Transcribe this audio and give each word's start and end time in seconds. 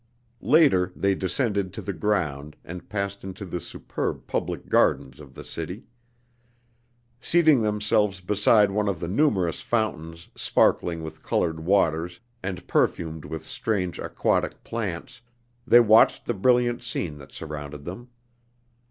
Later 0.41 0.91
they 0.95 1.13
descended 1.13 1.73
to 1.73 1.81
the 1.83 1.93
ground 1.93 2.55
and 2.65 2.89
passed 2.89 3.23
into 3.23 3.45
the 3.45 3.59
superb 3.61 4.25
public 4.25 4.67
gardens 4.67 5.19
of 5.19 5.35
the 5.35 5.43
city. 5.43 5.83
Seating 7.19 7.61
themselves 7.61 8.19
beside 8.19 8.71
one 8.71 8.87
of 8.87 8.99
the 8.99 9.07
numerous 9.07 9.61
fountains 9.61 10.27
sparkling 10.35 11.03
with 11.03 11.21
colored 11.21 11.59
waters 11.59 12.19
and 12.41 12.65
perfumed 12.67 13.25
with 13.25 13.45
strange 13.45 13.99
aquatic 13.99 14.63
plants, 14.63 15.21
they 15.67 15.79
watched 15.79 16.25
the 16.25 16.33
brilliant 16.33 16.81
scene 16.81 17.19
that 17.19 17.31
surrounded 17.31 17.85
them. 17.85 18.09